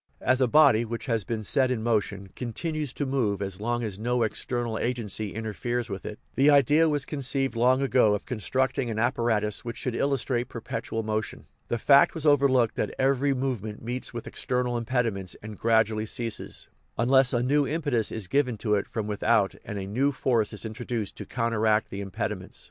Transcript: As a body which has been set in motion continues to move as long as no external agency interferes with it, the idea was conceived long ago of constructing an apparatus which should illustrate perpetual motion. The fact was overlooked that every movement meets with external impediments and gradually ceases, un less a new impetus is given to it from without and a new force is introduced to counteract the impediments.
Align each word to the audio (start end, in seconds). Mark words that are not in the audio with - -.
As 0.21 0.41
a 0.41 0.47
body 0.47 0.83
which 0.83 1.05
has 1.05 1.23
been 1.23 1.43
set 1.43 1.69
in 1.69 1.83
motion 1.83 2.29
continues 2.35 2.91
to 2.93 3.05
move 3.05 3.39
as 3.39 3.61
long 3.61 3.83
as 3.83 3.99
no 3.99 4.23
external 4.23 4.79
agency 4.79 5.35
interferes 5.35 5.91
with 5.91 6.07
it, 6.07 6.17
the 6.33 6.49
idea 6.49 6.89
was 6.89 7.05
conceived 7.05 7.55
long 7.55 7.83
ago 7.83 8.15
of 8.15 8.25
constructing 8.25 8.89
an 8.89 8.97
apparatus 8.97 9.63
which 9.63 9.77
should 9.77 9.93
illustrate 9.93 10.49
perpetual 10.49 11.03
motion. 11.03 11.45
The 11.67 11.77
fact 11.77 12.15
was 12.15 12.25
overlooked 12.25 12.77
that 12.77 12.95
every 12.97 13.35
movement 13.35 13.83
meets 13.83 14.11
with 14.11 14.25
external 14.25 14.75
impediments 14.75 15.35
and 15.43 15.55
gradually 15.55 16.07
ceases, 16.07 16.67
un 16.97 17.07
less 17.07 17.31
a 17.31 17.43
new 17.43 17.67
impetus 17.67 18.11
is 18.11 18.27
given 18.27 18.57
to 18.57 18.73
it 18.73 18.87
from 18.87 19.05
without 19.05 19.53
and 19.63 19.77
a 19.77 19.85
new 19.85 20.11
force 20.11 20.51
is 20.51 20.65
introduced 20.65 21.15
to 21.17 21.27
counteract 21.27 21.91
the 21.91 22.01
impediments. 22.01 22.59